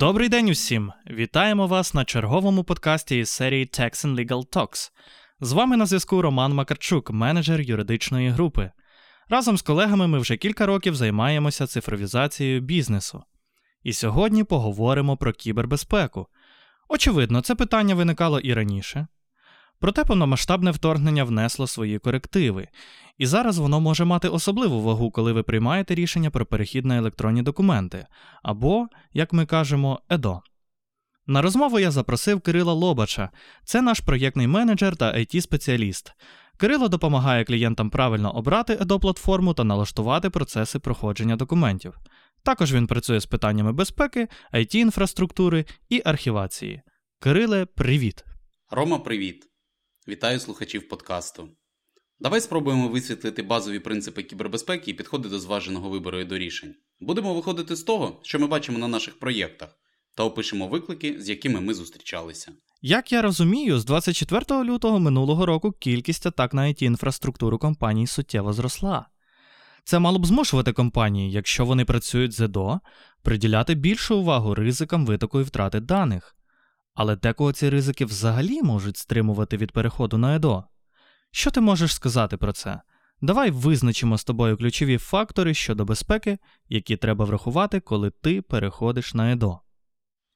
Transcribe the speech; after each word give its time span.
Добрий 0.00 0.28
день 0.28 0.48
усім! 0.48 0.92
Вітаємо 1.10 1.66
вас 1.66 1.94
на 1.94 2.04
черговому 2.04 2.64
подкасті 2.64 3.18
із 3.18 3.28
серії 3.28 3.64
Tax 3.64 4.06
and 4.06 4.14
Legal 4.14 4.46
Talks. 4.46 4.90
З 5.40 5.52
вами 5.52 5.76
на 5.76 5.86
зв'язку 5.86 6.22
Роман 6.22 6.54
Макарчук, 6.54 7.10
менеджер 7.10 7.60
юридичної 7.60 8.28
групи. 8.28 8.70
Разом 9.28 9.58
з 9.58 9.62
колегами 9.62 10.06
ми 10.06 10.18
вже 10.18 10.36
кілька 10.36 10.66
років 10.66 10.94
займаємося 10.94 11.66
цифровізацією 11.66 12.60
бізнесу. 12.60 13.22
І 13.82 13.92
сьогодні 13.92 14.44
поговоримо 14.44 15.16
про 15.16 15.32
кібербезпеку. 15.32 16.26
Очевидно, 16.88 17.40
це 17.40 17.54
питання 17.54 17.94
виникало 17.94 18.40
і 18.40 18.54
раніше. 18.54 19.06
Проте 19.80 20.04
повномасштабне 20.04 20.70
вторгнення 20.70 21.24
внесло 21.24 21.66
свої 21.66 21.98
корективи, 21.98 22.68
і 23.18 23.26
зараз 23.26 23.58
воно 23.58 23.80
може 23.80 24.04
мати 24.04 24.28
особливу 24.28 24.82
вагу, 24.82 25.10
коли 25.10 25.32
ви 25.32 25.42
приймаєте 25.42 25.94
рішення 25.94 26.30
про 26.30 26.46
перехід 26.46 26.86
на 26.86 26.96
електронні 26.96 27.42
документи, 27.42 28.06
або, 28.42 28.86
як 29.12 29.32
ми 29.32 29.46
кажемо, 29.46 30.00
ЕДО. 30.08 30.42
На 31.26 31.42
розмову 31.42 31.78
я 31.78 31.90
запросив 31.90 32.40
Кирила 32.40 32.72
Лобача, 32.72 33.30
це 33.64 33.82
наш 33.82 34.00
проєктний 34.00 34.46
менеджер 34.46 34.96
та 34.96 35.12
it 35.12 35.40
спеціаліст 35.40 36.12
Кирило 36.56 36.88
допомагає 36.88 37.44
клієнтам 37.44 37.90
правильно 37.90 38.36
обрати 38.36 38.78
ЕДО 38.80 39.00
платформу 39.00 39.54
та 39.54 39.64
налаштувати 39.64 40.30
процеси 40.30 40.78
проходження 40.78 41.36
документів. 41.36 41.94
Також 42.42 42.74
він 42.74 42.86
працює 42.86 43.20
з 43.20 43.26
питаннями 43.26 43.72
безпеки, 43.72 44.28
it 44.54 44.76
інфраструктури 44.76 45.64
і 45.88 46.02
архівації. 46.04 46.82
Кириле, 47.20 47.66
привіт! 47.66 48.24
Рома, 48.70 48.98
привіт! 48.98 49.49
Вітаю 50.10 50.40
слухачів 50.40 50.88
подкасту. 50.88 51.48
Давай 52.20 52.40
спробуємо 52.40 52.88
висвітлити 52.88 53.42
базові 53.42 53.78
принципи 53.78 54.22
кібербезпеки 54.22 54.90
і 54.90 54.94
підходи 54.94 55.28
до 55.28 55.40
зваженого 55.40 55.88
вибору 55.88 56.20
і 56.20 56.24
до 56.24 56.38
рішень. 56.38 56.74
Будемо 57.00 57.34
виходити 57.34 57.76
з 57.76 57.82
того, 57.82 58.20
що 58.22 58.38
ми 58.38 58.46
бачимо 58.46 58.78
на 58.78 58.88
наших 58.88 59.18
проєктах, 59.18 59.68
та 60.16 60.24
опишемо 60.24 60.68
виклики, 60.68 61.16
з 61.20 61.28
якими 61.28 61.60
ми 61.60 61.74
зустрічалися. 61.74 62.52
Як 62.82 63.12
я 63.12 63.22
розумію, 63.22 63.78
з 63.78 63.84
24 63.84 64.64
лютого 64.64 64.98
минулого 64.98 65.46
року 65.46 65.72
кількість 65.72 66.26
атак 66.26 66.54
на 66.54 66.62
it 66.62 66.82
інфраструктуру 66.82 67.58
компаній 67.58 68.06
суттєво 68.06 68.52
зросла. 68.52 69.06
Це 69.84 69.98
мало 69.98 70.18
б 70.18 70.26
змушувати 70.26 70.72
компанії, 70.72 71.32
якщо 71.32 71.64
вони 71.64 71.84
працюють 71.84 72.32
з 72.32 72.40
ЕДО, 72.40 72.80
приділяти 73.22 73.74
більшу 73.74 74.18
увагу 74.18 74.54
ризикам 74.54 75.06
витоку 75.06 75.40
і 75.40 75.42
втрати 75.42 75.80
даних. 75.80 76.36
Але 76.94 77.16
декого 77.16 77.52
ці 77.52 77.70
ризики 77.70 78.04
взагалі 78.04 78.62
можуть 78.62 78.96
стримувати 78.96 79.56
від 79.56 79.72
переходу 79.72 80.18
на 80.18 80.36
ЕДО. 80.36 80.64
Що 81.30 81.50
ти 81.50 81.60
можеш 81.60 81.94
сказати 81.94 82.36
про 82.36 82.52
це? 82.52 82.80
Давай 83.22 83.50
визначимо 83.50 84.18
з 84.18 84.24
тобою 84.24 84.56
ключові 84.56 84.98
фактори 84.98 85.54
щодо 85.54 85.84
безпеки, 85.84 86.38
які 86.68 86.96
треба 86.96 87.24
врахувати, 87.24 87.80
коли 87.80 88.10
ти 88.10 88.42
переходиш 88.42 89.14
на 89.14 89.32
ЕДО. 89.32 89.60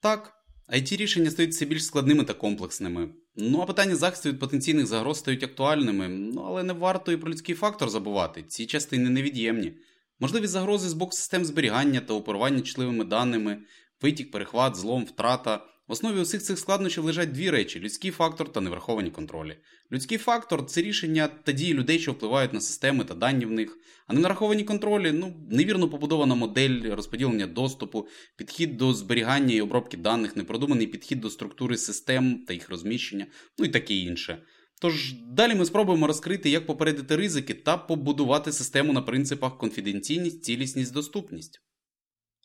Так, 0.00 0.32
it 0.74 0.96
рішення 0.96 1.30
стають 1.30 1.52
все 1.52 1.64
більш 1.64 1.84
складними 1.84 2.24
та 2.24 2.32
комплексними. 2.32 3.08
Ну 3.36 3.60
а 3.60 3.66
питання 3.66 3.96
захисту 3.96 4.28
від 4.28 4.40
потенційних 4.40 4.86
загроз 4.86 5.18
стають 5.18 5.42
актуальними, 5.42 6.08
ну 6.08 6.42
але 6.42 6.62
не 6.62 6.72
варто 6.72 7.12
і 7.12 7.16
про 7.16 7.30
людський 7.30 7.54
фактор 7.54 7.90
забувати. 7.90 8.42
Ці 8.42 8.66
частини 8.66 9.10
невід'ємні. 9.10 9.72
Можливі 10.20 10.46
загрози 10.46 10.88
з 10.88 10.92
боку 10.92 11.12
систем 11.12 11.44
зберігання 11.44 12.00
та 12.00 12.14
оперування 12.14 12.60
чутливими 12.60 13.04
даними, 13.04 13.58
витік, 14.02 14.30
перехват, 14.30 14.76
злом, 14.76 15.04
втрата. 15.04 15.66
В 15.88 15.92
основі 15.92 16.20
усіх 16.20 16.42
цих 16.42 16.58
складнощів 16.58 17.04
лежать 17.04 17.32
дві 17.32 17.50
речі: 17.50 17.80
людський 17.80 18.10
фактор 18.10 18.52
та 18.52 18.60
невраховані 18.60 19.10
контролі. 19.10 19.56
Людський 19.92 20.18
фактор 20.18 20.66
це 20.66 20.82
рішення 20.82 21.28
та 21.28 21.52
дії 21.52 21.74
людей, 21.74 21.98
що 21.98 22.12
впливають 22.12 22.52
на 22.52 22.60
системи 22.60 23.04
та 23.04 23.14
дані 23.14 23.46
в 23.46 23.50
них, 23.50 23.78
а 24.06 24.14
невраховані 24.14 24.64
контролі 24.64 25.12
ну, 25.12 25.46
невірно 25.50 25.88
побудована 25.88 26.34
модель 26.34 26.94
розподілення 26.94 27.46
доступу, 27.46 28.08
підхід 28.36 28.76
до 28.76 28.94
зберігання 28.94 29.54
і 29.54 29.60
обробки 29.60 29.96
даних, 29.96 30.36
непродуманий 30.36 30.86
підхід 30.86 31.20
до 31.20 31.30
структури 31.30 31.76
систем 31.76 32.44
та 32.48 32.54
їх 32.54 32.70
розміщення, 32.70 33.26
ну 33.58 33.64
і 33.64 33.68
таке 33.68 33.94
інше. 33.94 34.42
Тож 34.80 35.12
далі 35.12 35.54
ми 35.54 35.64
спробуємо 35.64 36.06
розкрити, 36.06 36.50
як 36.50 36.66
попередити 36.66 37.16
ризики 37.16 37.54
та 37.54 37.76
побудувати 37.76 38.52
систему 38.52 38.92
на 38.92 39.02
принципах 39.02 39.58
конфіденційність, 39.58 40.44
цілісність, 40.44 40.92
доступність. 40.92 41.60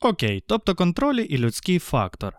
Окей, 0.02 0.44
тобто 0.48 0.76
контролі 0.76 1.24
і 1.24 1.38
людський 1.38 1.80
фактор. 1.80 2.36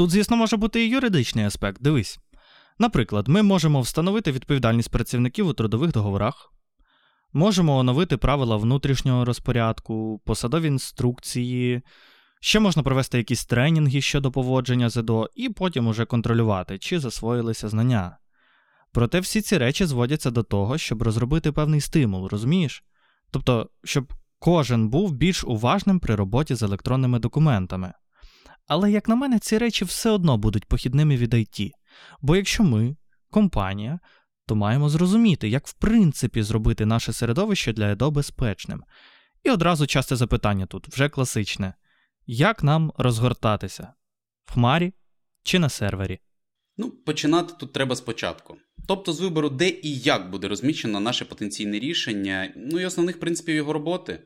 Тут, 0.00 0.10
звісно, 0.10 0.36
може 0.36 0.56
бути 0.56 0.86
і 0.86 0.88
юридичний 0.88 1.44
аспект, 1.44 1.82
дивись. 1.82 2.18
Наприклад, 2.78 3.28
ми 3.28 3.42
можемо 3.42 3.80
встановити 3.80 4.32
відповідальність 4.32 4.90
працівників 4.90 5.46
у 5.46 5.52
трудових 5.52 5.92
договорах, 5.92 6.52
можемо 7.32 7.76
оновити 7.76 8.16
правила 8.16 8.56
внутрішнього 8.56 9.24
розпорядку, 9.24 10.20
посадові 10.24 10.66
інструкції, 10.66 11.82
ще 12.40 12.60
можна 12.60 12.82
провести 12.82 13.18
якісь 13.18 13.44
тренінги 13.44 14.00
щодо 14.00 14.32
поводження 14.32 14.90
ЗДО, 14.90 15.28
і 15.34 15.48
потім 15.48 15.86
уже 15.86 16.04
контролювати, 16.04 16.78
чи 16.78 17.00
засвоїлися 17.00 17.68
знання. 17.68 18.16
Проте 18.92 19.20
всі 19.20 19.40
ці 19.40 19.58
речі 19.58 19.86
зводяться 19.86 20.30
до 20.30 20.42
того, 20.42 20.78
щоб 20.78 21.02
розробити 21.02 21.52
певний 21.52 21.80
стимул, 21.80 22.26
розумієш? 22.26 22.84
Тобто, 23.30 23.70
щоб 23.84 24.12
кожен 24.38 24.88
був 24.88 25.12
більш 25.12 25.44
уважним 25.44 26.00
при 26.00 26.14
роботі 26.14 26.54
з 26.54 26.62
електронними 26.62 27.18
документами. 27.18 27.92
Але, 28.70 28.90
як 28.90 29.08
на 29.08 29.14
мене, 29.14 29.38
ці 29.38 29.58
речі 29.58 29.84
все 29.84 30.10
одно 30.10 30.38
будуть 30.38 30.64
похідними 30.64 31.16
від 31.16 31.34
IT. 31.34 31.70
Бо 32.20 32.36
якщо 32.36 32.62
ми, 32.62 32.96
компанія, 33.30 34.00
то 34.46 34.56
маємо 34.56 34.88
зрозуміти, 34.88 35.48
як 35.48 35.66
в 35.66 35.72
принципі 35.72 36.42
зробити 36.42 36.86
наше 36.86 37.12
середовище 37.12 37.72
для 37.72 37.90
ЕДО 37.90 38.10
безпечним. 38.10 38.84
І 39.44 39.50
одразу 39.50 39.86
часте 39.86 40.16
запитання 40.16 40.66
тут, 40.66 40.88
вже 40.88 41.08
класичне: 41.08 41.74
як 42.26 42.62
нам 42.62 42.92
розгортатися? 42.98 43.92
В 44.44 44.52
хмарі 44.52 44.92
чи 45.42 45.58
на 45.58 45.68
сервері? 45.68 46.18
Ну, 46.76 46.90
починати 46.90 47.54
тут 47.60 47.72
треба 47.72 47.96
спочатку. 47.96 48.56
Тобто 48.88 49.12
з 49.12 49.20
вибору, 49.20 49.50
де 49.50 49.68
і 49.68 49.98
як 49.98 50.30
буде 50.30 50.48
розміщено 50.48 51.00
наше 51.00 51.24
потенційне 51.24 51.78
рішення, 51.78 52.52
ну 52.56 52.80
і 52.80 52.84
основних 52.84 53.20
принципів 53.20 53.54
його 53.54 53.72
роботи. 53.72 54.22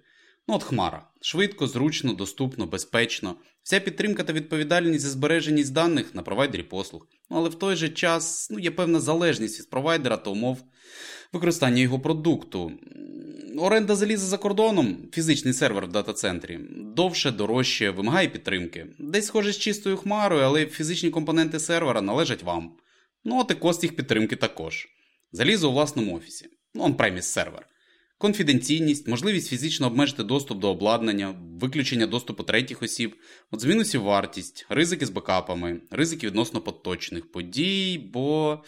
Ну, 0.48 0.54
от 0.54 0.62
Хмара. 0.62 1.08
Швидко, 1.20 1.66
зручно, 1.66 2.12
доступно, 2.12 2.66
безпечно. 2.66 3.36
Вся 3.62 3.80
підтримка 3.80 4.24
та 4.24 4.32
відповідальність 4.32 5.04
за 5.04 5.10
збереженість 5.10 5.72
даних 5.72 6.14
на 6.14 6.22
провайдері 6.22 6.62
послуг. 6.62 7.06
Ну, 7.30 7.36
але 7.36 7.48
в 7.48 7.54
той 7.54 7.76
же 7.76 7.88
час 7.88 8.48
ну, 8.50 8.58
є 8.58 8.70
певна 8.70 9.00
залежність 9.00 9.60
від 9.60 9.70
провайдера 9.70 10.16
та 10.16 10.30
умов 10.30 10.64
використання 11.32 11.82
його 11.82 12.00
продукту. 12.00 12.72
Оренда 13.58 13.96
заліза 13.96 14.26
за 14.26 14.38
кордоном, 14.38 14.98
фізичний 15.12 15.54
сервер 15.54 15.86
в 15.86 15.92
дата-центрі, 15.92 16.60
довше, 16.96 17.30
дорожче, 17.30 17.90
вимагає 17.90 18.28
підтримки. 18.28 18.86
Десь 18.98 19.26
схоже 19.26 19.52
з 19.52 19.58
чистою 19.58 19.96
хмарою, 19.96 20.44
але 20.44 20.66
фізичні 20.66 21.10
компоненти 21.10 21.60
сервера 21.60 22.00
належать 22.00 22.42
вам. 22.42 22.76
Ну 23.24 23.40
от 23.40 23.50
і 23.50 23.54
кост 23.54 23.82
їх 23.82 23.96
підтримки 23.96 24.36
також. 24.36 24.86
Залізо 25.32 25.68
у 25.68 25.72
власному 25.72 26.16
офісі. 26.16 26.46
Ну, 26.74 26.84
on-premise 26.84 27.22
сервер 27.22 27.66
конфіденційність, 28.24 29.08
можливість 29.08 29.48
фізично 29.48 29.86
обмежити 29.86 30.24
доступ 30.24 30.58
до 30.58 30.70
обладнання, 30.70 31.34
виключення 31.60 32.06
доступу 32.06 32.42
третіх 32.42 32.82
осіб, 32.82 33.16
от 33.50 33.60
з 33.60 33.64
мінусів 33.64 34.02
вартість, 34.02 34.66
ризики 34.68 35.06
з 35.06 35.10
бекапами, 35.10 35.80
ризики 35.90 36.26
відносно 36.26 36.60
поточних 36.60 37.32
подій, 37.32 38.10
бо. 38.12 38.58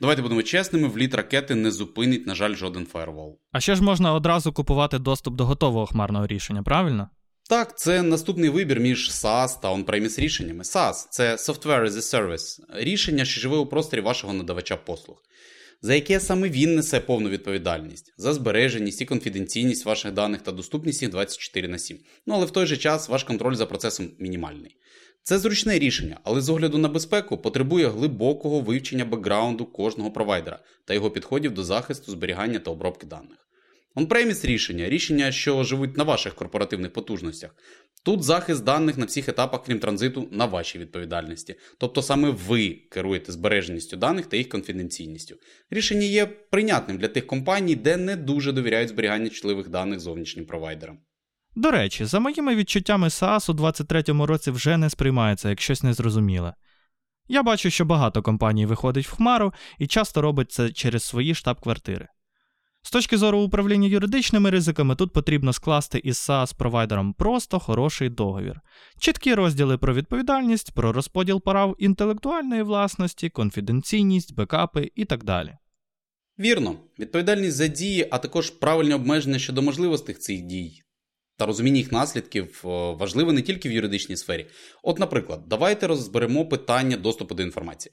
Давайте 0.00 0.22
будемо 0.22 0.42
чесними, 0.42 0.88
вліт 0.88 1.14
ракети 1.14 1.54
не 1.54 1.70
зупинить, 1.70 2.26
на 2.26 2.34
жаль, 2.34 2.54
жоден 2.54 2.86
фаервол. 2.86 3.38
А 3.52 3.60
ще 3.60 3.74
ж 3.74 3.82
можна 3.82 4.14
одразу 4.14 4.52
купувати 4.52 4.98
доступ 4.98 5.34
до 5.34 5.44
готового 5.44 5.86
хмарного 5.86 6.26
рішення, 6.26 6.62
правильно? 6.62 7.08
Так, 7.48 7.78
це 7.78 8.02
наступний 8.02 8.50
вибір 8.50 8.80
між 8.80 9.10
SaaS 9.10 9.60
та 9.60 9.72
on-premise 9.72 10.20
рішеннями. 10.20 10.62
SaaS– 10.62 10.94
це 11.10 11.34
Software 11.34 11.84
as 11.84 11.90
a 11.90 12.14
Service, 12.14 12.60
рішення, 12.74 13.24
що 13.24 13.40
живе 13.40 13.56
у 13.56 13.66
просторі 13.66 14.00
вашого 14.00 14.32
надавача 14.32 14.76
послуг 14.76 15.22
за 15.82 15.94
яке 15.94 16.20
саме 16.20 16.48
він 16.48 16.74
несе 16.74 17.00
повну 17.00 17.28
відповідальність 17.28 18.14
за 18.16 18.34
збереженість 18.34 19.00
і 19.00 19.04
конфіденційність 19.04 19.84
ваших 19.84 20.12
даних 20.12 20.42
та 20.42 20.52
доступність 20.52 21.02
їх 21.02 21.10
24 21.10 21.68
на 21.68 21.78
7. 21.78 21.98
Ну 22.26 22.34
але 22.34 22.46
в 22.46 22.50
той 22.50 22.66
же 22.66 22.76
час 22.76 23.08
ваш 23.08 23.24
контроль 23.24 23.54
за 23.54 23.66
процесом 23.66 24.10
мінімальний. 24.18 24.76
Це 25.22 25.38
зручне 25.38 25.78
рішення, 25.78 26.20
але 26.24 26.40
з 26.40 26.48
огляду 26.48 26.78
на 26.78 26.88
безпеку 26.88 27.38
потребує 27.38 27.88
глибокого 27.88 28.60
вивчення 28.60 29.04
бекграунду 29.04 29.66
кожного 29.66 30.10
провайдера 30.10 30.58
та 30.84 30.94
його 30.94 31.10
підходів 31.10 31.54
до 31.54 31.64
захисту, 31.64 32.12
зберігання 32.12 32.58
та 32.58 32.70
обробки 32.70 33.06
даних. 33.06 33.46
Он-преміс 33.94 34.44
рішення, 34.44 34.88
рішення, 34.88 35.32
що 35.32 35.64
живуть 35.64 35.96
на 35.96 36.04
ваших 36.04 36.34
корпоративних 36.34 36.92
потужностях. 36.92 37.54
Тут 38.06 38.22
захист 38.22 38.64
даних 38.64 38.98
на 38.98 39.04
всіх 39.04 39.28
етапах, 39.28 39.62
крім 39.66 39.78
транзиту, 39.78 40.28
на 40.30 40.46
вашій 40.46 40.78
відповідальності. 40.78 41.54
Тобто 41.78 42.02
саме 42.02 42.30
ви 42.30 42.70
керуєте 42.70 43.32
збереженістю 43.32 43.96
даних 43.96 44.26
та 44.26 44.36
їх 44.36 44.48
конфіденційністю. 44.48 45.36
Рішення 45.70 46.06
є 46.06 46.26
прийнятним 46.26 46.98
для 46.98 47.08
тих 47.08 47.26
компаній, 47.26 47.74
де 47.74 47.96
не 47.96 48.16
дуже 48.16 48.52
довіряють 48.52 48.88
зберігання 48.88 49.28
чутливих 49.28 49.68
даних 49.68 50.00
зовнішнім 50.00 50.46
провайдерам. 50.46 50.98
До 51.56 51.70
речі, 51.70 52.04
за 52.04 52.20
моїми 52.20 52.56
відчуттями 52.56 53.08
SaaS 53.08 53.50
у 53.50 53.54
2023 53.54 54.26
році 54.26 54.50
вже 54.50 54.76
не 54.76 54.90
сприймається 54.90 55.50
як 55.50 55.60
щось 55.60 55.82
незрозуміле. 55.82 56.54
Я 57.28 57.42
бачу, 57.42 57.70
що 57.70 57.84
багато 57.84 58.22
компаній 58.22 58.66
виходить 58.66 59.06
в 59.06 59.14
хмару 59.14 59.52
і 59.78 59.86
часто 59.86 60.22
робить 60.22 60.52
це 60.52 60.70
через 60.70 61.02
свої 61.02 61.34
штаб-квартири. 61.34 62.08
З 62.86 62.90
точки 62.90 63.18
зору 63.18 63.40
управління 63.40 63.88
юридичними 63.88 64.50
ризиками, 64.50 64.94
тут 64.96 65.12
потрібно 65.12 65.52
скласти 65.52 65.98
із 65.98 66.16
SaaS-провайдером 66.16 67.14
просто 67.14 67.58
хороший 67.58 68.08
договір. 68.08 68.60
Чіткі 68.98 69.34
розділи 69.34 69.78
про 69.78 69.94
відповідальність, 69.94 70.72
про 70.72 70.92
розподіл 70.92 71.42
прав 71.42 71.76
інтелектуальної 71.78 72.62
власності, 72.62 73.28
конфіденційність, 73.28 74.34
бекапи 74.34 74.90
і 74.94 75.04
так 75.04 75.24
далі. 75.24 75.56
Вірно, 76.38 76.76
відповідальність 76.98 77.56
за 77.56 77.66
дії, 77.66 78.08
а 78.10 78.18
також 78.18 78.50
правильне 78.50 78.94
обмеження 78.94 79.38
щодо 79.38 79.62
можливостей 79.62 80.14
цих 80.14 80.42
дій 80.42 80.82
та 81.36 81.46
розуміння 81.46 81.78
їх 81.78 81.92
наслідків 81.92 82.60
важливе 82.98 83.32
не 83.32 83.42
тільки 83.42 83.68
в 83.68 83.72
юридичній 83.72 84.16
сфері. 84.16 84.46
От, 84.82 84.98
наприклад, 84.98 85.42
давайте 85.46 85.86
розберемо 85.86 86.46
питання 86.46 86.96
доступу 86.96 87.34
до 87.34 87.42
інформації. 87.42 87.92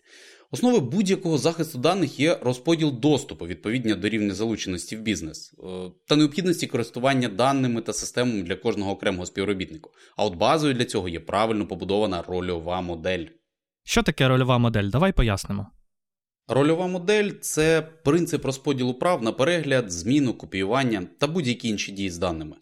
Основою 0.52 0.82
будь-якого 0.82 1.38
захисту 1.38 1.78
даних 1.78 2.20
є 2.20 2.40
розподіл 2.42 3.00
доступу 3.00 3.48
відповідно 3.48 3.96
до 3.96 4.10
рівня 4.10 4.34
залученості 4.34 4.96
в 4.96 5.02
бізнес 5.02 5.54
е, 5.64 5.92
та 6.08 6.16
необхідності 6.16 6.68
користування 6.68 7.28
даними 7.28 7.82
та 7.82 7.94
системами 7.94 8.44
для 8.44 8.56
кожного 8.56 8.92
окремого 8.92 9.26
співробітника. 9.26 9.90
А 10.18 10.26
от 10.26 10.36
базою 10.36 10.74
для 10.74 10.86
цього 10.86 11.10
є 11.10 11.20
правильно 11.20 11.68
побудована 11.68 12.22
рольова 12.22 12.82
модель. 12.82 13.26
Що 13.84 14.04
таке 14.04 14.28
рольова 14.28 14.58
модель? 14.58 14.90
Давай 14.90 15.14
пояснимо. 15.14 15.68
Рольова 16.48 16.88
модель 16.88 17.32
це 17.42 17.82
принцип 17.82 18.46
розподілу 18.46 18.94
прав 18.94 19.24
на 19.24 19.32
перегляд, 19.32 19.92
зміну, 19.92 20.34
копіювання 20.34 21.08
та 21.20 21.28
будь-які 21.28 21.70
інші 21.70 21.92
дії 21.92 22.10
з 22.10 22.18
даними. 22.18 22.56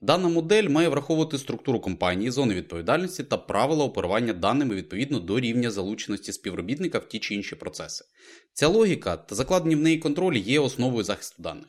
Дана 0.00 0.28
модель 0.28 0.68
має 0.68 0.88
враховувати 0.88 1.38
структуру 1.38 1.80
компанії, 1.80 2.30
зони 2.30 2.54
відповідальності 2.54 3.24
та 3.24 3.36
правила 3.36 3.84
оперування 3.84 4.32
даними 4.32 4.74
відповідно 4.74 5.20
до 5.20 5.40
рівня 5.40 5.70
залученості 5.70 6.32
співробітника 6.32 6.98
в 6.98 7.08
ті 7.08 7.18
чи 7.18 7.34
інші 7.34 7.56
процеси. 7.56 8.04
Ця 8.52 8.68
логіка 8.68 9.16
та 9.16 9.34
закладені 9.34 9.76
в 9.76 9.80
неї 9.80 9.98
контролі 9.98 10.38
є 10.38 10.60
основою 10.60 11.04
захисту 11.04 11.42
даних. 11.42 11.66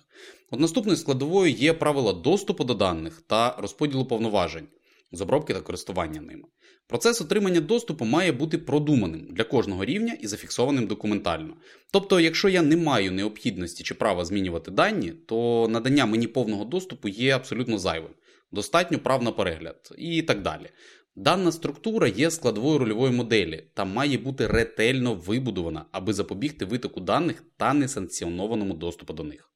От 0.51 0.59
наступною 0.59 0.97
складовою 0.97 1.51
є 1.51 1.73
правила 1.73 2.13
доступу 2.13 2.63
до 2.63 2.73
даних 2.73 3.21
та 3.27 3.55
розподілу 3.59 4.05
повноважень 4.05 4.67
з 5.11 5.21
обробки 5.21 5.53
та 5.53 5.61
користування 5.61 6.21
ними. 6.21 6.43
Процес 6.87 7.21
отримання 7.21 7.61
доступу 7.61 8.05
має 8.05 8.31
бути 8.31 8.57
продуманим 8.57 9.27
для 9.29 9.43
кожного 9.43 9.85
рівня 9.85 10.17
і 10.21 10.27
зафіксованим 10.27 10.87
документально. 10.87 11.53
Тобто, 11.91 12.19
якщо 12.19 12.49
я 12.49 12.61
не 12.61 12.77
маю 12.77 13.11
необхідності 13.11 13.83
чи 13.83 13.93
права 13.93 14.25
змінювати 14.25 14.71
дані, 14.71 15.13
то 15.25 15.67
надання 15.69 16.05
мені 16.05 16.27
повного 16.27 16.65
доступу 16.65 17.07
є 17.07 17.35
абсолютно 17.35 17.77
зайвим. 17.77 18.11
Достатньо 18.51 18.99
прав 18.99 19.23
на 19.23 19.31
перегляд 19.31 19.93
і 19.97 20.21
так 20.21 20.41
далі. 20.41 20.69
Дана 21.15 21.51
структура 21.51 22.07
є 22.07 22.31
складовою 22.31 22.77
рольової 22.77 23.13
моделі 23.13 23.71
та 23.73 23.85
має 23.85 24.17
бути 24.17 24.47
ретельно 24.47 25.13
вибудована, 25.15 25.85
аби 25.91 26.13
запобігти 26.13 26.65
витоку 26.65 26.99
даних 26.99 27.43
та 27.57 27.73
несанкціонованому 27.73 28.73
доступу 28.73 29.13
до 29.13 29.23
них. 29.23 29.51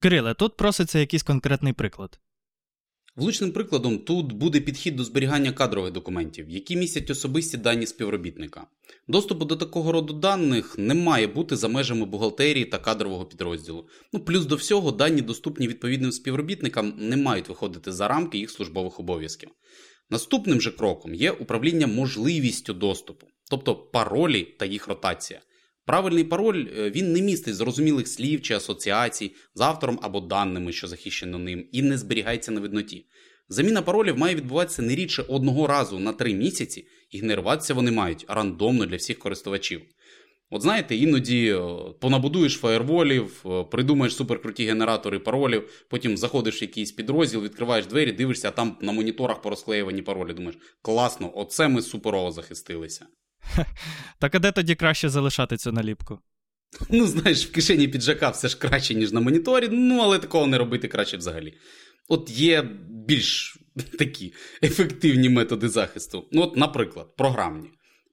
Кириле, 0.00 0.34
тут 0.34 0.56
проситься 0.56 0.98
якийсь 0.98 1.22
конкретний 1.22 1.72
приклад. 1.72 2.20
Влучним 3.16 3.52
прикладом 3.52 3.98
тут 3.98 4.32
буде 4.32 4.60
підхід 4.60 4.96
до 4.96 5.04
зберігання 5.04 5.52
кадрових 5.52 5.92
документів, 5.92 6.50
які 6.50 6.76
містять 6.76 7.10
особисті 7.10 7.56
дані 7.56 7.86
співробітника. 7.86 8.66
Доступу 9.08 9.44
до 9.44 9.56
такого 9.56 9.92
роду 9.92 10.14
даних 10.14 10.78
не 10.78 10.94
має 10.94 11.26
бути 11.26 11.56
за 11.56 11.68
межами 11.68 12.06
бухгалтерії 12.06 12.64
та 12.64 12.78
кадрового 12.78 13.24
підрозділу. 13.24 13.88
Ну, 14.12 14.20
плюс 14.20 14.46
до 14.46 14.56
всього, 14.56 14.92
дані, 14.92 15.22
доступні 15.22 15.68
відповідним 15.68 16.12
співробітникам, 16.12 16.94
не 16.98 17.16
мають 17.16 17.48
виходити 17.48 17.92
за 17.92 18.08
рамки 18.08 18.38
їх 18.38 18.50
службових 18.50 19.00
обов'язків. 19.00 19.50
Наступним 20.10 20.60
же 20.60 20.70
кроком 20.70 21.14
є 21.14 21.30
управління 21.30 21.86
можливістю 21.86 22.74
доступу, 22.74 23.26
тобто 23.50 23.74
паролі 23.74 24.42
та 24.58 24.64
їх 24.64 24.88
ротація. 24.88 25.40
Правильний 25.90 26.24
пароль 26.24 26.66
е, 26.78 26.90
він 26.90 27.12
не 27.12 27.20
містить 27.22 27.54
зрозумілих 27.54 28.08
слів 28.08 28.42
чи 28.42 28.54
асоціацій 28.54 29.32
з 29.54 29.60
автором 29.60 29.98
або 30.02 30.20
даними, 30.20 30.72
що 30.72 30.88
захищено 30.88 31.38
ним, 31.38 31.66
і 31.72 31.82
не 31.82 31.98
зберігається 31.98 32.52
на 32.52 32.60
видноті. 32.60 33.06
Заміна 33.48 33.82
паролів 33.82 34.18
має 34.18 34.34
відбуватися 34.34 34.82
не 34.82 34.94
рідше 34.94 35.24
одного 35.28 35.66
разу 35.66 35.98
на 35.98 36.12
три 36.12 36.34
місяці, 36.34 36.86
і 37.10 37.20
генеруватися 37.20 37.74
вони 37.74 37.90
мають 37.90 38.24
рандомно 38.28 38.86
для 38.86 38.96
всіх 38.96 39.18
користувачів. 39.18 39.82
От 40.50 40.62
знаєте, 40.62 40.96
іноді 40.96 41.48
е, 41.48 41.60
понабудуєш 42.00 42.54
фаєрволів, 42.54 43.44
е, 43.46 43.64
придумаєш 43.64 44.16
суперкруті 44.16 44.66
генератори 44.66 45.18
паролів, 45.18 45.86
потім 45.88 46.16
заходиш 46.16 46.62
в 46.62 46.62
якийсь 46.62 46.92
підрозділ, 46.92 47.42
відкриваєш 47.42 47.86
двері, 47.86 48.12
дивишся, 48.12 48.48
а 48.48 48.50
там 48.50 48.76
на 48.80 48.92
моніторах 48.92 49.42
порозклеювані 49.42 50.02
паролі. 50.02 50.32
Думаєш, 50.32 50.58
класно, 50.82 51.32
оце 51.34 51.68
ми 51.68 51.82
суперово 51.82 52.30
захистилися. 52.30 53.06
Так 54.18 54.34
а 54.34 54.38
де 54.38 54.52
тоді 54.52 54.74
краще 54.74 55.08
залишати 55.08 55.56
цю 55.56 55.72
наліпку? 55.72 56.18
Ну, 56.90 57.06
знаєш, 57.06 57.46
в 57.46 57.52
кишені 57.52 57.88
піджака 57.88 58.28
все 58.28 58.48
ж 58.48 58.58
краще, 58.58 58.94
ніж 58.94 59.12
на 59.12 59.20
моніторі, 59.20 59.68
ну 59.72 60.00
але 60.00 60.18
такого 60.18 60.46
не 60.46 60.58
робити 60.58 60.88
краще 60.88 61.16
взагалі. 61.16 61.54
От 62.08 62.30
є 62.30 62.62
більш 62.88 63.58
такі 63.98 64.34
ефективні 64.62 65.28
методи 65.28 65.68
захисту. 65.68 66.28
Ну, 66.32 66.42
от, 66.42 66.56
наприклад, 66.56 67.16
програмні. 67.16 67.68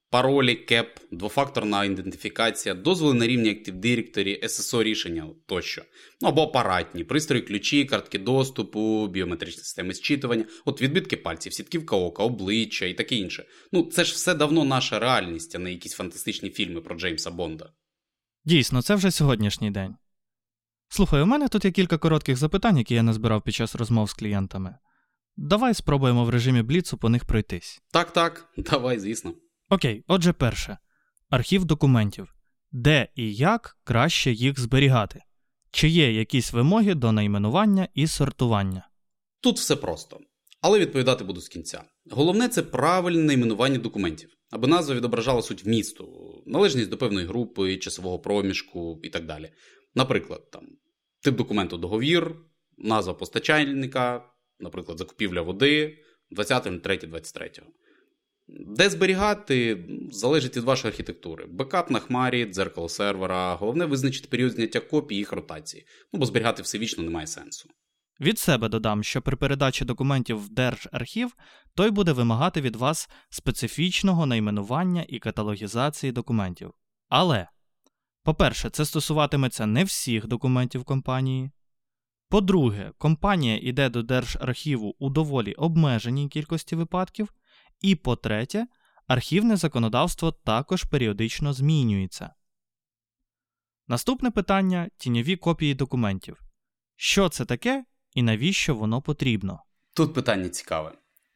Паролі, 0.10 0.56
кеп, 0.56 1.00
двофакторна 1.12 1.86
ідентифікація, 1.86 2.76
дозволи 2.76 3.14
на 3.14 3.28
рівні 3.28 3.50
Active 3.50 3.80
Directory, 3.80 4.44
SSO 4.44 4.84
рішення 4.84 5.28
тощо. 5.46 5.82
Ну 6.22 6.28
або 6.28 6.44
апаратні, 6.44 7.04
пристрої, 7.04 7.44
ключі, 7.44 7.86
картки 7.86 8.20
доступу, 8.20 9.08
біометричні 9.08 9.64
системи 9.64 9.94
зчитування, 9.94 10.46
от 10.66 10.82
відбитки 10.82 11.18
пальців, 11.18 11.54
сітківка 11.54 11.96
ока, 11.96 12.24
обличчя 12.24 12.86
і 12.86 12.94
таке 12.94 13.16
інше. 13.16 13.46
Ну, 13.72 13.84
це 13.84 14.04
ж 14.04 14.14
все 14.14 14.34
давно 14.34 14.66
наша 14.66 15.00
реальність, 15.00 15.56
а 15.56 15.60
не 15.60 15.72
якісь 15.72 15.94
фантастичні 15.94 16.50
фільми 16.50 16.82
про 16.82 16.96
Джеймса 16.96 17.32
Бонда. 17.32 17.70
Дійсно, 18.46 18.82
це 18.82 18.96
вже 18.96 19.12
сьогоднішній 19.12 19.72
день. 19.72 19.96
Слухай, 20.90 21.22
у 21.22 21.26
мене 21.26 21.48
тут 21.48 21.66
є 21.66 21.72
кілька 21.72 21.98
коротких 21.98 22.38
запитань, 22.38 22.78
які 22.78 22.96
я 22.96 23.04
назбирав 23.04 23.42
під 23.42 23.54
час 23.54 23.76
розмов 23.76 24.10
з 24.10 24.14
клієнтами. 24.14 24.76
Давай 25.38 25.74
спробуємо 25.74 26.26
в 26.26 26.30
режимі 26.30 26.62
бліцу 26.62 26.98
по 26.98 27.10
них 27.10 27.26
пройтись. 27.26 27.82
Так, 27.92 28.14
так, 28.14 28.50
давай, 28.58 29.00
звісно. 29.00 29.34
Окей, 29.70 30.04
отже, 30.08 30.34
перше. 30.34 30.78
Архів 31.30 31.66
документів. 31.66 32.36
Де 32.72 33.08
і 33.16 33.36
як 33.36 33.78
краще 33.84 34.32
їх 34.32 34.60
зберігати? 34.60 35.24
Чи 35.72 35.88
є 35.88 36.14
якісь 36.14 36.54
вимоги 36.54 36.96
до 36.96 37.12
найменування 37.12 37.88
і 37.94 38.08
сортування? 38.08 38.90
Тут 39.42 39.58
все 39.58 39.76
просто. 39.76 40.20
Але 40.62 40.80
відповідати 40.80 41.24
буду 41.24 41.42
з 41.42 41.50
кінця. 41.50 41.84
Головне 42.12 42.50
це 42.50 42.64
правильне 42.64 43.24
найменування 43.24 43.78
документів, 43.78 44.30
аби 44.50 44.68
назва 44.68 44.96
відображала 44.96 45.42
суть 45.42 45.64
вмісту, 45.64 46.08
належність 46.46 46.90
до 46.90 46.98
певної 46.98 47.28
групи, 47.28 47.78
часового 47.78 48.20
проміжку 48.20 49.00
і 49.04 49.10
так 49.10 49.26
далі. 49.26 49.52
Наприклад, 49.96 50.52
там, 50.52 50.68
тип 51.22 51.36
документу 51.36 51.78
договір, 51.78 52.36
назва 52.78 53.14
постачальника, 53.14 54.30
наприклад, 54.60 54.98
закупівля 54.98 55.42
води 55.42 55.98
20.03.23. 56.32 57.62
Де 58.50 58.90
зберігати, 58.90 59.86
залежить 60.12 60.58
від 60.58 60.64
вашої 60.64 60.92
архітектури. 60.92 61.46
Бекап 61.46 61.92
на 61.92 62.00
хмарі, 62.00 62.46
дзеркало 62.46 62.90
сервера. 62.90 63.56
Головне 63.56 63.86
визначити 63.86 64.28
період 64.28 64.52
зняття 64.52 64.80
копій 64.80 65.16
і 65.16 65.18
їх 65.18 65.32
ротації. 65.32 65.86
Ну 66.14 66.20
бо 66.20 66.26
зберігати 66.26 66.62
все 66.62 66.78
вічно 66.78 67.04
немає 67.04 67.28
сенсу. 67.28 67.70
Від 68.20 68.40
себе 68.40 68.70
додам, 68.70 69.04
що 69.04 69.22
при 69.22 69.38
передачі 69.38 69.86
документів 69.86 70.46
в 70.46 70.50
Держархів 70.50 71.36
той 71.76 71.92
буде 71.92 72.12
вимагати 72.12 72.62
від 72.62 72.76
вас 72.76 73.10
специфічного 73.30 74.26
найменування 74.26 75.06
і 75.08 75.20
каталогізації 75.20 76.12
документів. 76.12 76.74
Але, 77.10 77.48
по-перше, 78.24 78.70
це 78.70 78.86
стосуватиметься 78.86 79.66
не 79.66 79.84
всіх 79.84 80.28
документів 80.28 80.84
компанії. 80.84 81.52
По-друге, 82.30 82.92
компанія 82.98 83.58
йде 83.58 83.90
до 83.90 84.04
Держархіву 84.04 84.96
у 85.00 85.10
доволі 85.10 85.54
обмеженій 85.54 86.30
кількості 86.30 86.76
випадків. 86.76 87.34
І 87.82 87.96
по-третє, 87.96 88.68
архівне 89.08 89.56
законодавство 89.56 90.32
також 90.32 90.84
періодично 90.84 91.54
змінюється. 91.54 92.34
Наступне 93.88 94.32
питання 94.32 94.90
тіньові 94.98 95.36
копії 95.36 95.74
документів. 95.74 96.42
Що 96.96 97.30
це 97.30 97.46
таке 97.46 97.86
і 98.14 98.24
навіщо 98.24 98.76
воно 98.76 99.02
потрібно? 99.02 99.64
Тут 99.94 100.14
питання 100.14 100.50
цікаве. 100.50 100.92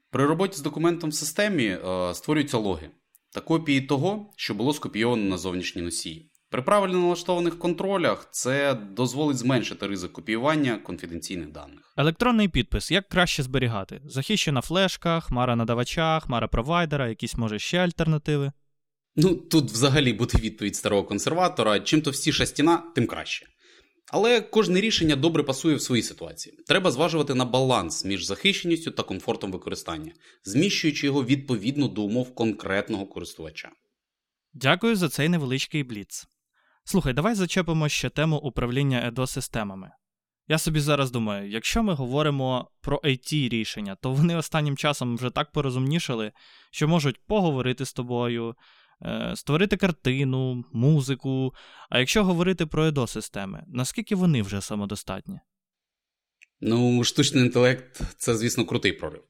При 0.10 0.26
роботі 0.26 0.58
з 0.58 0.62
документом 0.62 1.10
в 1.10 1.14
системі 1.14 1.66
е, 1.66 2.14
створюються 2.14 2.58
логи 2.58 2.92
та 3.30 3.42
копії 3.42 3.82
того, 3.82 4.34
що 4.36 4.54
було 4.54 4.74
скопійовано 4.74 5.24
на 5.24 5.38
зовнішній 5.38 5.82
носії. 5.82 6.31
При 6.52 6.62
правильно 6.62 7.00
налаштованих 7.00 7.60
контролях 7.60 8.28
це 8.32 8.74
дозволить 8.74 9.38
зменшити 9.38 9.88
ризик 9.88 10.12
копіювання 10.12 10.78
конфіденційних 10.78 11.52
даних. 11.52 11.94
Електронний 11.98 12.48
підпис 12.48 12.92
як 12.92 13.10
краще 13.10 13.44
зберігати? 13.44 14.02
Захищена 14.06 14.62
флешка, 14.62 15.20
хмара 15.20 15.56
надавача, 15.56 16.20
хмара 16.20 16.48
провайдера, 16.48 17.10
якісь 17.10 17.38
може 17.38 17.60
ще 17.60 17.78
альтернативи. 17.78 18.52
Ну 19.16 19.36
тут 19.36 19.72
взагалі 19.72 20.14
буде 20.14 20.38
відповідь 20.38 20.76
старого 20.76 21.04
консерватора: 21.04 21.80
чим 21.80 22.02
товстіша 22.02 22.46
стіна, 22.46 22.84
тим 22.96 23.08
краще. 23.08 23.46
Але 24.08 24.42
кожне 24.42 24.82
рішення 24.82 25.16
добре 25.16 25.44
пасує 25.44 25.76
в 25.76 25.82
своїй 25.82 26.04
ситуації. 26.04 26.56
Треба 26.68 26.92
зважувати 26.92 27.34
на 27.34 27.46
баланс 27.46 28.06
між 28.06 28.26
захищеністю 28.26 28.92
та 28.92 29.04
комфортом 29.04 29.52
використання, 29.52 30.12
зміщуючи 30.44 31.06
його 31.06 31.24
відповідно 31.24 31.88
до 31.88 32.02
умов 32.02 32.36
конкретного 32.36 33.06
користувача. 33.06 33.70
Дякую 34.54 34.96
за 34.96 35.10
цей 35.10 35.30
невеличкий 35.30 35.84
бліц. 35.84 36.28
Слухай, 36.84 37.14
давай 37.14 37.36
зачепимо 37.36 37.90
ще 37.90 38.10
тему 38.10 38.38
управління 38.38 39.08
ЕДО-системами. 39.08 39.92
Я 40.48 40.58
собі 40.58 40.80
зараз 40.80 41.12
думаю, 41.12 41.50
якщо 41.50 41.84
ми 41.84 41.94
говоримо 41.94 42.72
про 42.82 42.98
IT 42.98 43.50
рішення, 43.50 43.96
то 43.96 44.12
вони 44.12 44.36
останнім 44.36 44.78
часом 44.78 45.18
вже 45.18 45.30
так 45.30 45.52
порозумнішали, 45.52 46.32
що 46.72 46.88
можуть 46.88 47.26
поговорити 47.26 47.86
з 47.86 47.94
тобою, 47.94 48.56
е, 49.02 49.34
створити 49.36 49.78
картину, 49.78 50.64
музику. 50.74 51.54
А 51.90 52.00
якщо 52.00 52.24
говорити 52.24 52.66
про 52.66 52.86
EDO-системи, 52.86 53.64
наскільки 53.68 54.16
вони 54.16 54.42
вже 54.42 54.62
самодостатні? 54.62 55.40
Ну, 56.62 57.04
штучний 57.04 57.44
інтелект 57.44 58.02
це, 58.18 58.36
звісно, 58.36 58.66
крутий 58.66 58.92
прорив. 58.92 59.24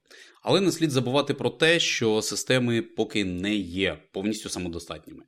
Але 0.43 0.61
не 0.61 0.71
слід 0.71 0.91
забувати 0.91 1.33
про 1.33 1.49
те, 1.49 1.79
що 1.79 2.21
системи 2.21 2.81
поки 2.81 3.25
не 3.25 3.55
є 3.55 4.03
повністю 4.13 4.49
самодостатніми. 4.49 5.23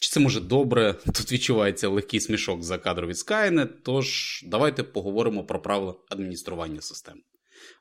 Чи 0.00 0.10
це 0.10 0.20
може 0.20 0.40
добре? 0.40 0.94
Тут 1.06 1.32
відчувається 1.32 1.88
легкий 1.88 2.20
смішок 2.20 2.62
за 2.62 2.78
кадр 2.78 3.06
від 3.06 3.16
Skynet, 3.16 3.68
тож 3.82 4.40
давайте 4.46 4.82
поговоримо 4.82 5.44
про 5.44 5.62
правила 5.62 5.94
адміністрування 6.08 6.80
систем. 6.80 7.22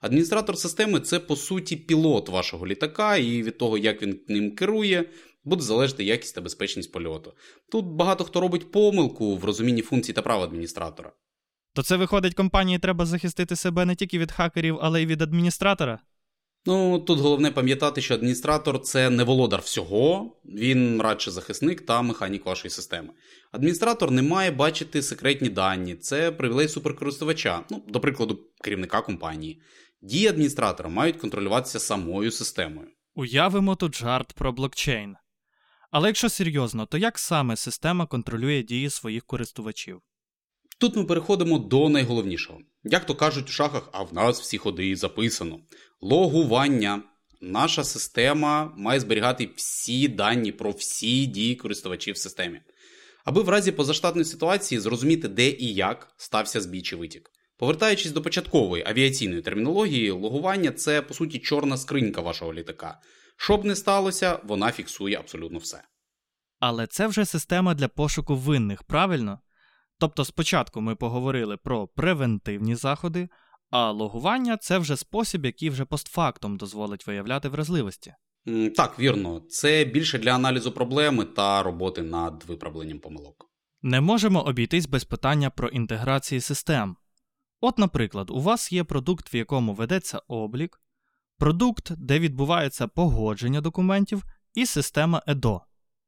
Адміністратор 0.01 0.57
системи 0.57 0.99
це 0.99 1.19
по 1.19 1.35
суті 1.35 1.75
пілот 1.75 2.29
вашого 2.29 2.67
літака, 2.67 3.17
і 3.17 3.43
від 3.43 3.57
того, 3.57 3.77
як 3.77 4.01
він 4.01 4.19
ним 4.27 4.55
керує, 4.55 5.09
буде 5.43 5.63
залежати 5.63 6.03
якість 6.03 6.35
та 6.35 6.41
безпечність 6.41 6.91
польоту. 6.91 7.33
Тут 7.71 7.85
багато 7.85 8.23
хто 8.23 8.41
робить 8.41 8.71
помилку 8.71 9.37
в 9.37 9.45
розумінні 9.45 9.81
функцій 9.81 10.13
та 10.13 10.21
прав 10.21 10.41
адміністратора. 10.41 11.11
То 11.73 11.83
це 11.83 11.95
виходить, 11.95 12.33
компанії 12.33 12.79
треба 12.79 13.05
захистити 13.05 13.55
себе 13.55 13.85
не 13.85 13.95
тільки 13.95 14.19
від 14.19 14.31
хакерів, 14.31 14.77
але 14.81 15.01
й 15.01 15.05
від 15.05 15.21
адміністратора. 15.21 15.99
Ну, 16.65 16.99
тут 16.99 17.19
головне 17.19 17.51
пам'ятати, 17.51 18.01
що 18.01 18.13
адміністратор 18.13 18.81
це 18.81 19.09
не 19.09 19.23
володар 19.23 19.61
всього, 19.61 20.35
він 20.45 21.01
радше 21.01 21.31
захисник 21.31 21.81
та 21.81 22.01
механік 22.01 22.45
вашої 22.45 22.71
системи. 22.71 23.09
Адміністратор 23.51 24.11
не 24.11 24.21
має 24.21 24.51
бачити 24.51 25.01
секретні 25.01 25.49
дані, 25.49 25.95
це 25.95 26.31
привілей 26.31 26.67
суперкористувача, 26.67 27.63
ну, 27.69 27.83
до 27.87 27.99
прикладу, 27.99 28.39
керівника 28.61 29.01
компанії. 29.01 29.61
Дії 30.01 30.27
адміністратора 30.27 30.89
мають 30.89 31.17
контролюватися 31.17 31.79
самою 31.79 32.31
системою. 32.31 32.87
Уявимо 33.15 33.75
тут 33.75 33.95
жарт 33.95 34.33
про 34.33 34.51
блокчейн. 34.51 35.15
Але 35.91 36.07
якщо 36.07 36.29
серйозно, 36.29 36.85
то 36.85 36.97
як 36.97 37.19
саме 37.19 37.55
система 37.55 38.05
контролює 38.05 38.63
дії 38.63 38.89
своїх 38.89 39.25
користувачів? 39.25 40.01
Тут 40.79 40.95
ми 40.95 41.03
переходимо 41.03 41.59
до 41.59 41.89
найголовнішого. 41.89 42.59
Як 42.83 43.05
то 43.05 43.15
кажуть 43.15 43.49
у 43.49 43.51
шахах, 43.51 43.89
а 43.91 44.03
в 44.03 44.13
нас 44.13 44.41
всі 44.41 44.57
ходи 44.57 44.95
записано. 44.95 45.59
Логування. 46.01 47.03
Наша 47.41 47.83
система 47.83 48.73
має 48.77 48.99
зберігати 48.99 49.49
всі 49.55 50.07
дані 50.07 50.51
про 50.51 50.71
всі 50.71 51.25
дії 51.25 51.55
користувачів 51.55 52.15
в 52.15 52.17
системі. 52.17 52.61
Аби 53.25 53.41
в 53.41 53.49
разі 53.49 53.71
позаштатної 53.71 54.25
ситуації 54.25 54.79
зрозуміти, 54.79 55.27
де 55.27 55.49
і 55.49 55.73
як 55.73 56.13
стався 56.17 56.61
збій 56.61 56.83
витік. 56.93 57.31
Повертаючись 57.57 58.11
до 58.11 58.21
початкової 58.21 58.83
авіаційної 58.87 59.41
термінології, 59.41 60.11
логування 60.11 60.71
це 60.71 61.01
по 61.01 61.13
суті 61.13 61.39
чорна 61.39 61.77
скринька 61.77 62.21
вашого 62.21 62.53
літака. 62.53 62.99
Що 63.37 63.57
б 63.57 63.65
не 63.65 63.75
сталося, 63.75 64.39
вона 64.43 64.71
фіксує 64.71 65.17
абсолютно 65.17 65.59
все. 65.59 65.83
Але 66.59 66.87
це 66.87 67.07
вже 67.07 67.25
система 67.25 67.73
для 67.73 67.87
пошуку 67.87 68.35
винних, 68.35 68.83
правильно? 68.83 69.39
Тобто 69.99 70.25
спочатку 70.25 70.81
ми 70.81 70.95
поговорили 70.95 71.57
про 71.57 71.87
превентивні 71.87 72.75
заходи, 72.75 73.29
а 73.69 73.91
логування 73.91 74.57
це 74.57 74.77
вже 74.77 74.97
спосіб, 74.97 75.45
який 75.45 75.69
вже 75.69 75.85
постфактум 75.85 76.57
дозволить 76.57 77.07
виявляти 77.07 77.49
вразливості. 77.49 78.13
Так, 78.75 78.99
вірно, 78.99 79.41
це 79.49 79.85
більше 79.85 80.19
для 80.19 80.31
аналізу 80.31 80.71
проблеми 80.71 81.25
та 81.25 81.63
роботи 81.63 82.01
над 82.01 82.43
виправленням 82.47 82.99
помилок. 82.99 83.45
Не 83.81 84.01
можемо 84.01 84.41
обійтись 84.41 84.87
без 84.87 85.03
питання 85.03 85.49
про 85.49 85.67
інтеграції 85.67 86.41
систем. 86.41 86.95
От, 87.61 87.77
наприклад, 87.77 88.29
у 88.29 88.39
вас 88.39 88.71
є 88.71 88.83
продукт, 88.83 89.33
в 89.33 89.35
якому 89.35 89.73
ведеться 89.73 90.21
облік, 90.27 90.81
продукт, 91.37 91.91
де 91.97 92.19
відбувається 92.19 92.87
погодження 92.87 93.61
документів, 93.61 94.23
і 94.53 94.65
система 94.65 95.21
EDO. 95.27 95.61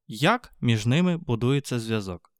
Як 0.07 0.53
між 0.61 0.85
ними 0.85 1.17
будується 1.17 1.79
зв'язок? 1.79 2.30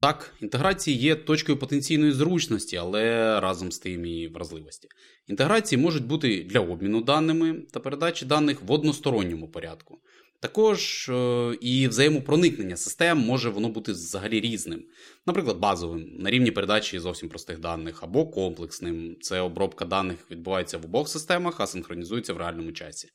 Так, 0.00 0.34
інтеграції 0.40 0.96
є 0.96 1.16
точкою 1.16 1.58
потенційної 1.58 2.12
зручності, 2.12 2.76
але 2.76 3.40
разом 3.40 3.72
з 3.72 3.78
тим 3.78 4.06
і 4.06 4.28
вразливості. 4.28 4.88
Інтеграції 5.26 5.82
можуть 5.82 6.06
бути 6.06 6.46
для 6.50 6.60
обміну 6.60 7.00
даними 7.02 7.54
та 7.72 7.80
передачі 7.80 8.26
даних 8.26 8.62
в 8.62 8.72
односторонньому 8.72 9.48
порядку. 9.48 9.98
Також 10.40 11.08
е, 11.08 11.54
і 11.60 11.88
взаємопроникнення 11.88 12.76
систем 12.76 13.18
може 13.18 13.50
воно 13.50 13.68
бути 13.68 13.92
взагалі 13.92 14.40
різним, 14.40 14.84
наприклад, 15.26 15.58
базовим 15.58 16.16
на 16.18 16.30
рівні 16.30 16.50
передачі 16.50 16.98
зовсім 16.98 17.28
простих 17.28 17.58
даних, 17.58 18.02
або 18.02 18.26
комплексним. 18.26 19.16
Це 19.20 19.40
обробка 19.40 19.84
даних 19.84 20.30
відбувається 20.30 20.78
в 20.78 20.84
обох 20.84 21.08
системах, 21.08 21.60
а 21.60 21.66
синхронізується 21.66 22.34
в 22.34 22.36
реальному 22.36 22.72
часі. 22.72 23.08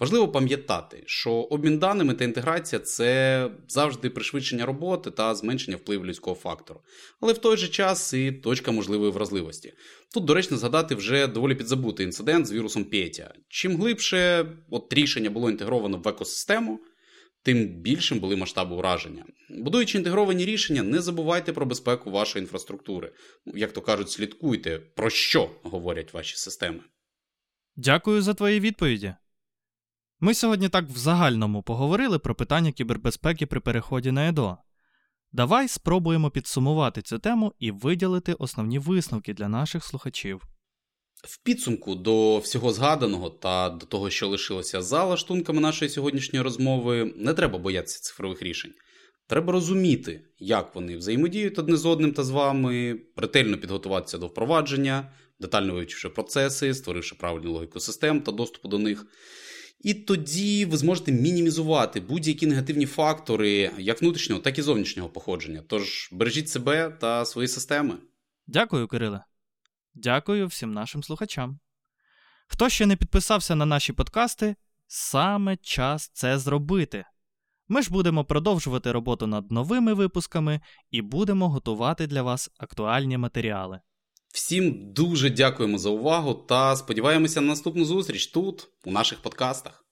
Важливо 0.00 0.28
пам'ятати, 0.28 1.02
що 1.06 1.32
обмін 1.32 1.78
даними 1.78 2.14
та 2.14 2.24
інтеграція 2.24 2.80
це 2.80 3.50
завжди 3.68 4.10
пришвидшення 4.10 4.66
роботи 4.66 5.10
та 5.10 5.34
зменшення 5.34 5.76
впливу 5.76 6.04
людського 6.04 6.36
фактору, 6.36 6.80
але 7.20 7.32
в 7.32 7.38
той 7.38 7.56
же 7.56 7.68
час 7.68 8.12
і 8.12 8.32
точка 8.32 8.72
можливої 8.72 9.12
вразливості. 9.12 9.72
Тут 10.14 10.24
доречно 10.24 10.56
згадати 10.56 10.94
вже 10.94 11.26
доволі 11.26 11.54
підзабутий 11.54 12.06
інцидент 12.06 12.46
з 12.46 12.52
вірусом 12.52 12.84
Петя. 12.84 13.34
Чим 13.48 13.76
глибше 13.76 14.46
от 14.70 14.92
рішення 14.92 15.30
було 15.30 15.50
інтегровано 15.50 15.98
в 15.98 16.08
екосистему, 16.08 16.80
тим 17.42 17.66
більшим 17.66 18.18
були 18.18 18.36
масштаби 18.36 18.76
ураження. 18.76 19.24
Будуючи 19.50 19.98
інтегровані 19.98 20.44
рішення, 20.44 20.82
не 20.82 21.00
забувайте 21.00 21.52
про 21.52 21.66
безпеку 21.66 22.10
вашої 22.10 22.42
інфраструктури. 22.42 23.12
Ну, 23.46 23.52
Як 23.56 23.72
то 23.72 23.80
кажуть, 23.80 24.10
слідкуйте, 24.10 24.78
про 24.78 25.10
що 25.10 25.50
говорять 25.62 26.12
ваші 26.12 26.36
системи. 26.36 26.80
Дякую 27.76 28.22
за 28.22 28.34
твої 28.34 28.60
відповіді. 28.60 29.14
Ми 30.20 30.34
сьогодні 30.34 30.68
так 30.68 30.88
в 30.88 30.96
загальному 30.96 31.62
поговорили 31.62 32.18
про 32.18 32.34
питання 32.34 32.72
кібербезпеки 32.72 33.46
при 33.46 33.60
переході 33.60 34.12
на 34.12 34.28
ЕДО. 34.28 34.58
Давай 35.32 35.68
спробуємо 35.68 36.30
підсумувати 36.30 37.02
цю 37.02 37.18
тему 37.18 37.52
і 37.58 37.70
виділити 37.70 38.32
основні 38.32 38.78
висновки 38.78 39.34
для 39.34 39.48
наших 39.48 39.84
слухачів. 39.84 40.42
В 41.14 41.42
підсумку 41.42 41.94
до 41.94 42.38
всього 42.38 42.72
згаданого 42.72 43.30
та 43.30 43.70
до 43.70 43.86
того, 43.86 44.10
що 44.10 44.28
лишилося 44.28 44.82
за 44.82 45.04
лаштунками 45.04 45.60
нашої 45.60 45.88
сьогоднішньої 45.88 46.42
розмови, 46.42 47.14
не 47.16 47.34
треба 47.34 47.58
боятися 47.58 48.00
цифрових 48.00 48.42
рішень. 48.42 48.72
Треба 49.26 49.52
розуміти, 49.52 50.24
як 50.38 50.74
вони 50.74 50.96
взаємодіють 50.96 51.58
одне 51.58 51.76
з 51.76 51.86
одним 51.86 52.12
та 52.12 52.24
з 52.24 52.30
вами, 52.30 53.00
ретельно 53.16 53.58
підготуватися 53.58 54.18
до 54.18 54.26
впровадження, 54.26 55.12
детально 55.40 55.74
вивчивши 55.74 56.08
процеси, 56.08 56.74
створивши 56.74 57.14
правильну 57.14 57.52
логіку 57.52 57.80
систем 57.80 58.20
та 58.20 58.32
доступу 58.32 58.68
до 58.68 58.78
них. 58.78 59.06
І 59.80 59.94
тоді 59.94 60.64
ви 60.64 60.76
зможете 60.76 61.12
мінімізувати 61.12 62.00
будь-які 62.00 62.46
негативні 62.46 62.86
фактори, 62.86 63.70
як 63.78 64.02
внутрішнього, 64.02 64.40
так 64.40 64.58
і 64.58 64.62
зовнішнього 64.62 65.08
походження. 65.08 65.62
Тож 65.66 66.08
бережіть 66.12 66.48
себе 66.48 66.90
та 67.00 67.24
свої 67.24 67.48
системи. 67.48 67.94
Дякую, 68.46 68.88
Кириле. 68.88 69.24
Дякую 69.94 70.46
всім 70.46 70.72
нашим 70.72 71.02
слухачам. 71.02 71.58
Хто 72.46 72.68
ще 72.68 72.86
не 72.86 72.96
підписався 72.96 73.54
на 73.54 73.66
наші 73.66 73.92
подкасти, 73.92 74.56
саме 74.86 75.56
час 75.56 76.10
це 76.14 76.38
зробити. 76.38 77.04
Ми 77.68 77.82
ж 77.82 77.90
будемо 77.90 78.24
продовжувати 78.24 78.92
роботу 78.92 79.26
над 79.26 79.50
новими 79.50 79.94
випусками 79.94 80.60
і 80.90 81.02
будемо 81.02 81.48
готувати 81.48 82.06
для 82.06 82.22
вас 82.22 82.50
актуальні 82.58 83.18
матеріали. 83.18 83.80
Всім 84.34 84.92
дуже 84.92 85.30
дякуємо 85.30 85.78
за 85.78 85.90
увагу 85.90 86.34
та 86.34 86.76
сподіваємося 86.76 87.40
на 87.40 87.46
наступну 87.46 87.84
зустріч 87.84 88.26
тут, 88.26 88.68
у 88.84 88.90
наших 88.90 89.22
подкастах. 89.22 89.84